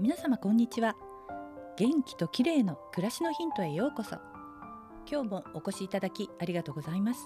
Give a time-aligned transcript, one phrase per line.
[0.00, 0.96] 皆様こんにちは。
[1.76, 4.16] 元気と綺麗の暮らしのヒントへようこそ。
[5.06, 7.20] 今日もお越しいただきありがとうございます。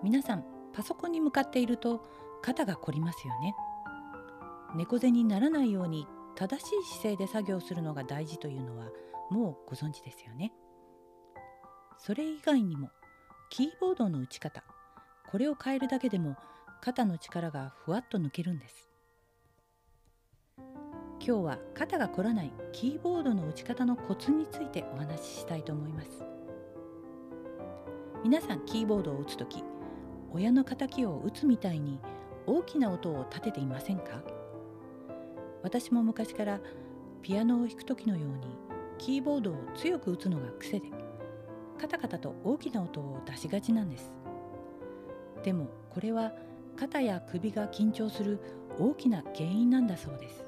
[0.00, 2.06] 皆さんパソコンに向かっていると
[2.40, 3.56] 肩が凝りますよね。
[4.76, 6.06] 猫背にならないように
[6.36, 8.86] 正しい姿勢で作業するのが大事というのは
[9.28, 10.52] もうご存知ですよね。
[11.96, 12.90] それ以外にも
[13.50, 14.62] キーボードの打ち方
[15.32, 16.36] これを変えるだけでも
[16.80, 18.88] 肩の力がふわっと抜けるんです。
[21.28, 26.24] 今日は肩が凝らないキーボードの打ち方のコツについてお話ししたいと思います。
[28.24, 29.62] 皆さんキーボードを打つ時
[30.32, 32.00] 親の敵を打つみたいに
[32.46, 34.22] 大きな音を立てていませんか？
[35.62, 36.60] 私も昔から
[37.20, 38.56] ピアノを弾く時のように
[38.96, 40.86] キーボードを強く打つのが癖で
[41.78, 44.10] カタカタと大きな音を出しがちなんです。
[45.44, 46.32] でもこれは
[46.78, 48.40] 肩や首が緊張する
[48.78, 50.47] 大きな原因なんだそうです。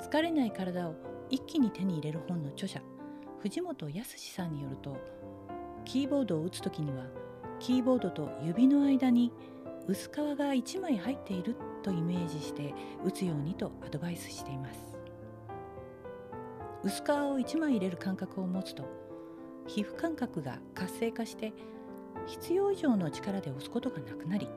[0.00, 0.94] 疲れない体を
[1.30, 2.80] 一気に手に入れる本の著者
[3.40, 4.96] 藤本康さんによると
[5.84, 7.04] キーボードを打つ時には
[7.60, 9.32] キーボードと指の間に
[9.86, 14.78] 薄皮が1枚入っているとイメージして打つようにとアドバイスしています。
[16.84, 18.84] 薄皮を1枚入れる感覚を持つと
[19.66, 21.52] 皮膚感覚が活性化して
[22.26, 24.48] 必要以上の力で押すことがなくなり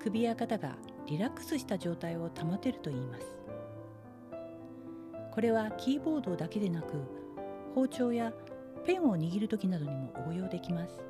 [0.00, 0.76] 首や肩が
[1.06, 3.43] リラックスした状態を保てるといいます。
[5.34, 6.92] これはキーボードだけでなく
[7.74, 8.32] 包丁や
[8.86, 11.02] ペンを握る時などにも応用できます。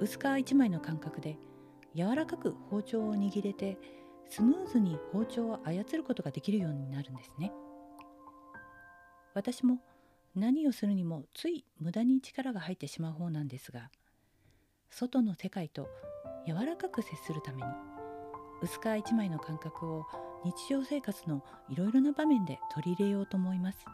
[0.00, 1.38] 薄皮1枚の感覚で
[1.94, 3.78] 柔らかく包丁を握れて
[4.28, 7.52] スムーズに包丁を操ることができるようになるんですね。
[9.34, 9.78] 私も
[10.34, 13.90] 何をするにもつい無駄に力が入ってしまう方なんですが
[14.90, 15.88] 外の世界と
[16.46, 17.68] 柔らかく接するために
[18.62, 20.06] 薄皮1枚の感覚を
[20.44, 23.84] 日常生活のいろいろな場面で取り入れようと思います。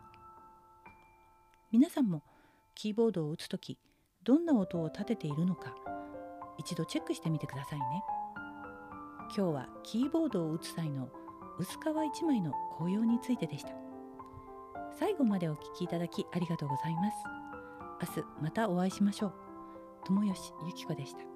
[1.73, 2.23] 皆さんも
[2.75, 3.79] キーボードを打つ時
[4.23, 5.75] どんな音を立てているのか
[6.59, 7.85] 一度チェックしてみてくださいね。
[9.37, 11.09] 今日はキーボードを打つ際の
[11.59, 13.71] 薄皮1枚の紅葉についてでした。
[14.99, 17.17] 最後までお聴きいただきありがとうございます。
[18.17, 19.35] 明日またお会いしましょう。
[20.05, 21.36] 友吉ゆき子でした。